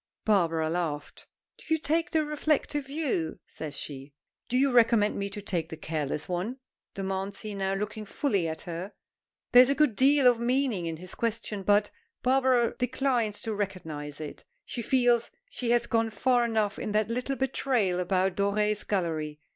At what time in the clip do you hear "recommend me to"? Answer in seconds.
4.71-5.43